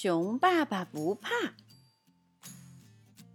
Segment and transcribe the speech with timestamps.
[0.00, 1.28] 熊爸爸不怕。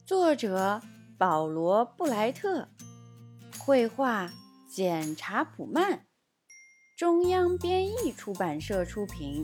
[0.06, 0.82] 作者：
[1.18, 2.70] 保罗·布莱特，
[3.60, 4.32] 绘画：
[4.70, 6.06] 简·查普曼，
[6.98, 9.44] 中央编译出版社出品。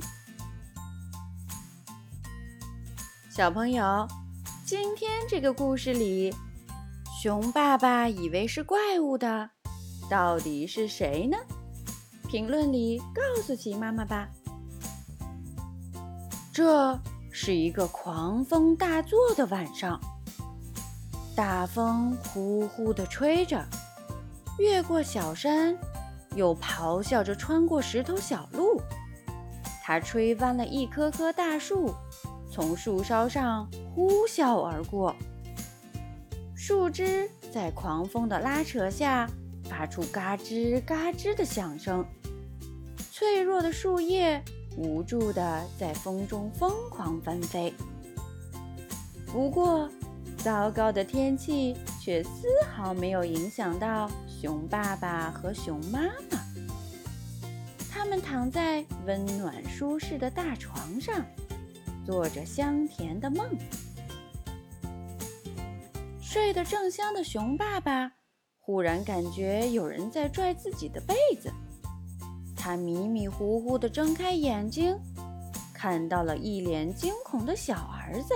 [3.30, 4.08] 小朋友，
[4.66, 6.34] 今天这个故事里，
[7.22, 9.50] 熊爸爸以为是怪物的，
[10.10, 11.38] 到底是谁呢？
[12.30, 14.30] 评论里告诉奇妈妈吧。
[16.52, 17.00] 这
[17.32, 20.00] 是一个狂风大作的晚上，
[21.36, 23.64] 大风呼呼地吹着，
[24.58, 25.78] 越过小山，
[26.36, 28.82] 又咆哮着穿过石头小路。
[29.84, 31.94] 它吹翻了一棵棵大树，
[32.52, 35.16] 从树梢上呼啸而过，
[36.56, 39.28] 树枝在狂风的拉扯下
[39.64, 42.06] 发出嘎吱嘎吱的响声。
[43.12, 44.44] 脆弱的树叶
[44.80, 47.74] 无助地在风中疯狂翻飞，
[49.26, 49.90] 不过，
[50.38, 56.40] 糟糕的天气却丝毫没有影响到熊爸爸和熊妈妈。
[57.92, 61.26] 他们躺在温暖舒适的大床上，
[62.06, 63.50] 做着香甜的梦。
[66.22, 68.10] 睡得正香的熊爸爸
[68.60, 71.52] 忽然感觉有人在拽自己的被子。
[72.70, 74.96] 他迷迷糊糊地睁开眼睛，
[75.74, 78.36] 看到了一脸惊恐的小儿子。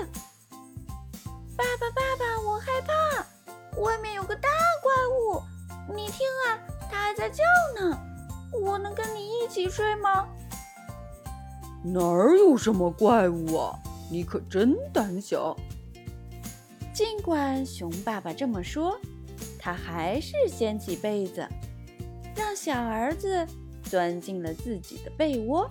[1.55, 4.49] 爸爸，爸爸，我害怕，外面有个大
[4.81, 5.39] 怪物！
[5.95, 6.57] 你听啊，
[6.89, 7.43] 它还在叫
[7.79, 7.95] 呢。
[8.59, 10.27] 我能跟你一起睡吗？
[11.83, 13.79] 哪儿有什么怪物啊？
[14.09, 15.55] 你可真胆小！
[16.91, 18.99] 尽管熊爸爸这么说，
[19.59, 21.47] 他还是掀起被子，
[22.35, 23.47] 让小儿子。
[23.93, 25.69] 钻进了自己的被窝，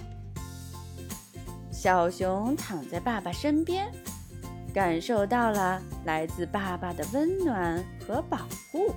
[1.72, 3.90] 小熊躺在爸爸身边，
[4.72, 8.38] 感受到了来自爸爸的温暖和保
[8.70, 8.94] 护。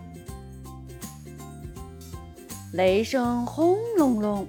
[2.73, 4.47] 雷声轰隆隆，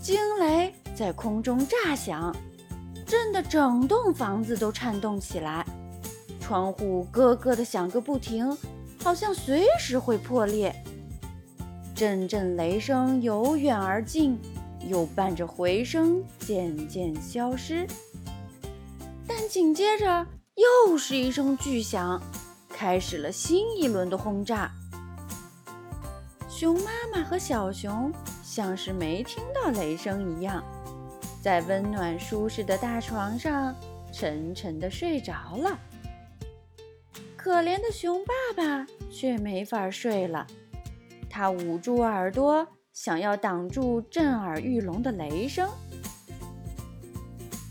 [0.00, 2.32] 惊雷在空中炸响，
[3.04, 5.66] 震得整栋房子都颤动起来，
[6.40, 8.56] 窗户咯咯的响个不停，
[9.02, 10.72] 好像随时会破裂。
[12.00, 14.40] 阵阵雷声由远而近，
[14.88, 17.86] 又伴着回声渐渐消失。
[19.28, 22.18] 但紧接着又是一声巨响，
[22.70, 24.70] 开始了新一轮的轰炸。
[26.48, 28.10] 熊妈妈和小熊
[28.42, 30.64] 像是没听到雷声一样，
[31.42, 33.76] 在温暖舒适的大床上
[34.10, 35.78] 沉沉的睡着了。
[37.36, 40.46] 可怜的熊爸爸却没法睡了。
[41.30, 45.68] 他捂住耳朵，想要挡住震耳欲聋的雷声。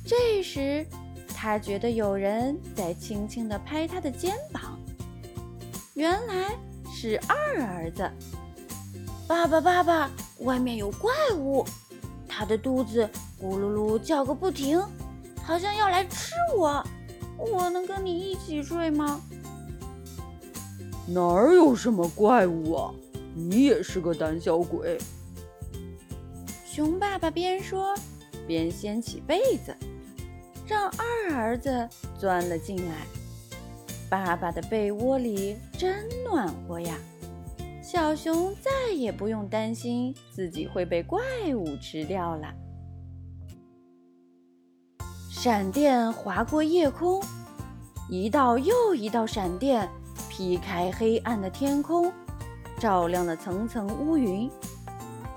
[0.06, 0.88] 这时，
[1.36, 4.80] 他觉得有人在轻轻地拍他的肩膀，
[5.94, 6.58] 原来
[6.90, 8.10] 是二儿子。
[9.28, 10.10] 爸爸，爸爸，
[10.40, 11.64] 外面有怪物，
[12.28, 13.08] 他的肚子
[13.40, 14.82] 咕噜噜叫个不停，
[15.44, 16.84] 好像要来吃我。
[17.38, 19.22] 我能跟你一起睡吗？
[21.08, 22.94] 哪儿有什么怪物啊？
[23.40, 24.98] 你也是个胆小鬼，
[26.66, 27.96] 熊爸爸边说
[28.46, 29.74] 边掀起被子，
[30.68, 31.88] 让二儿子
[32.20, 33.08] 钻了进来。
[34.10, 36.98] 爸爸的被窝里真暖和呀，
[37.82, 41.22] 小熊再也不用担心自己会被怪
[41.56, 42.54] 物吃掉了。
[45.32, 47.24] 闪电划过夜空，
[48.10, 49.90] 一道又一道闪电
[50.30, 52.12] 劈开黑暗的天空。
[52.80, 54.50] 照亮了层层乌云，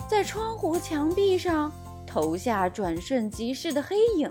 [0.08, 1.72] 在窗户墙壁上
[2.06, 4.30] 投下转瞬即逝的黑影。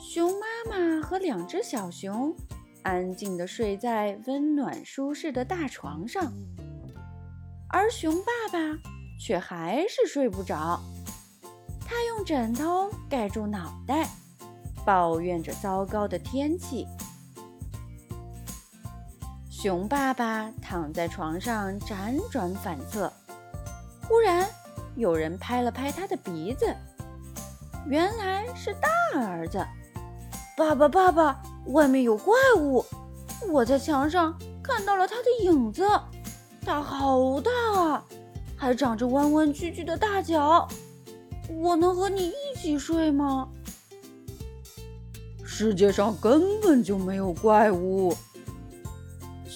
[0.00, 2.34] 熊妈妈和两只小熊
[2.82, 6.32] 安静地睡在温暖舒适的大床上，
[7.68, 8.58] 而熊爸爸
[9.20, 10.80] 却还是睡不着。
[11.86, 14.08] 他用枕头盖住脑袋，
[14.86, 16.86] 抱怨着糟糕的天气。
[19.64, 23.10] 熊爸爸躺在床上辗转反侧，
[24.06, 24.46] 忽然
[24.94, 26.66] 有人拍了拍他的鼻子，
[27.86, 29.66] 原来是大儿子。
[30.54, 32.84] 爸爸，爸爸，外面有怪物！
[33.50, 35.82] 我在墙上看到了他的影子，
[36.60, 38.04] 它好大啊，
[38.58, 40.68] 还长着弯弯曲曲的大脚。
[41.48, 43.48] 我能和你一起睡吗？
[45.42, 48.14] 世界上根本就没有怪物。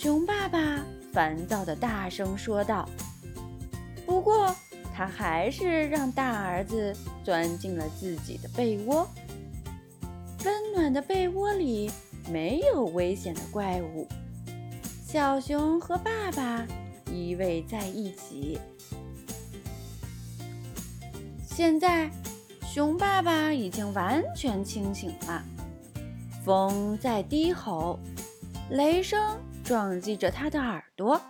[0.00, 0.80] 熊爸爸
[1.12, 2.88] 烦躁的大声说道
[4.06, 4.54] ：“不过，
[4.94, 9.04] 他还是让大儿子钻进了自己的被窝，
[10.44, 11.90] 温暖的被窝里
[12.30, 14.06] 没有危险的怪物，
[15.04, 16.64] 小熊和爸爸
[17.10, 18.56] 依偎在一起。
[21.44, 22.08] 现在，
[22.62, 25.42] 熊爸爸已经完全清醒了。
[26.44, 27.98] 风在低吼，
[28.70, 29.36] 雷声
[29.68, 31.20] 撞击着他的耳朵，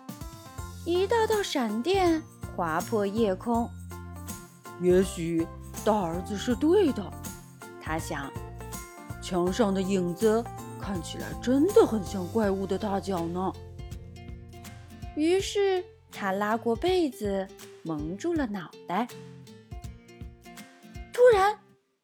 [0.84, 2.22] 一道道闪电
[2.54, 3.68] 划破夜空。
[4.80, 5.44] 也许
[5.84, 7.04] 大儿子是对的，
[7.82, 8.30] 他想。
[9.20, 10.44] 墙上的影子
[10.80, 13.52] 看起来真的很像怪物的大脚呢。
[15.16, 17.44] 于是他拉过被子，
[17.82, 19.08] 蒙住了脑袋。
[21.12, 21.58] 突然，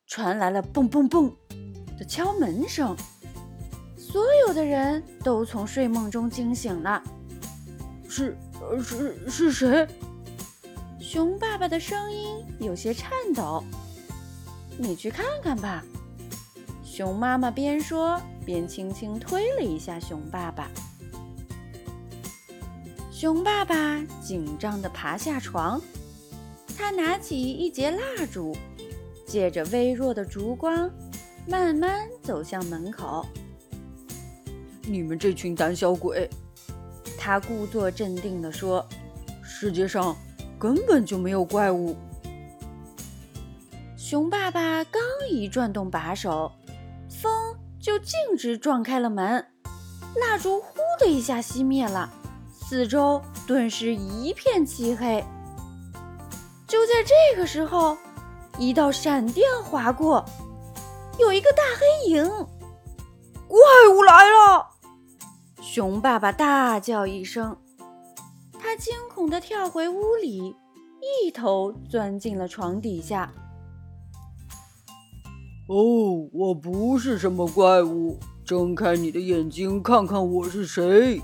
[0.09, 1.33] 传来了“蹦蹦蹦”
[1.97, 2.97] 的敲门声，
[4.15, 7.03] 所有的人都从睡梦中惊醒了。
[8.09, 8.39] 是，
[8.81, 9.89] 是是谁？
[11.01, 13.65] 熊爸爸的声音有些颤抖。
[14.79, 15.83] 你去看看吧。
[16.85, 20.71] 熊妈妈边说边轻轻推了一下熊爸爸。
[23.11, 25.83] 熊爸爸紧张地爬下床，
[26.79, 28.57] 他拿起一截蜡烛，
[29.27, 30.89] 借着微弱的烛光，
[31.49, 33.27] 慢慢走向门口。
[34.87, 36.29] 你们这群胆小鬼！
[37.19, 38.87] 他故作镇定地说
[39.43, 40.15] ：“世界上
[40.59, 41.97] 根本就没有怪物。”
[43.97, 45.01] 熊爸爸刚
[45.31, 46.53] 一转动把手。
[47.09, 49.47] 风就径直撞开了门，
[50.21, 52.13] 蜡烛呼的一下熄灭了，
[52.53, 55.25] 四周顿时一片漆黑。
[56.67, 57.97] 就在这个时候，
[58.59, 60.23] 一道闪电划过，
[61.19, 62.27] 有一个大黑影，
[63.49, 63.59] 怪
[63.95, 64.74] 物来了！
[65.67, 67.57] 熊爸爸大叫一声，
[68.53, 70.55] 他惊恐地跳回屋里，
[71.01, 73.33] 一头钻进了床底下。
[75.67, 78.19] 哦，我不是什么怪物！
[78.45, 81.23] 睁开你的眼睛，看看我是谁。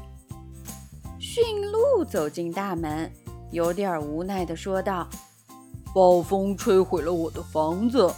[1.19, 3.13] 驯鹿走进大门，
[3.53, 5.07] 有点无奈地说道
[5.95, 8.11] ：“暴风吹毁了我的房子，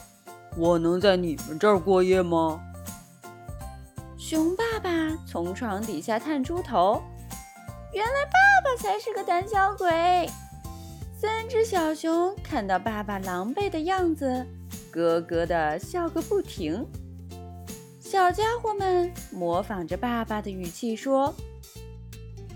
[0.57, 2.61] 我能在你们这儿过夜吗？”
[4.33, 4.91] 熊爸爸
[5.27, 7.03] 从床底下探出头，
[7.93, 8.33] 原来爸
[8.65, 10.27] 爸才是个胆小鬼。
[11.15, 14.47] 三只小熊看到爸爸狼狈的样子。
[14.91, 16.83] 咯咯的笑个不停，
[18.01, 21.35] 小家伙们模仿着爸爸的语气说：“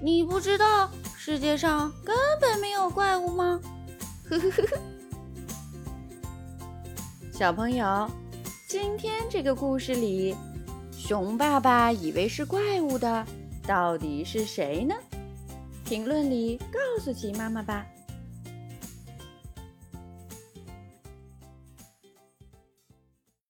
[0.01, 3.61] 你不知道世界上根本没有怪物吗？”
[4.31, 4.79] 呵呵呵呵。
[7.31, 8.11] 小朋友，
[8.67, 10.35] 今天这个故事里，
[10.99, 13.25] 熊爸爸以为是怪物的
[13.67, 14.95] 到底是谁呢？
[15.85, 17.87] 评论里告诉奇妈妈吧。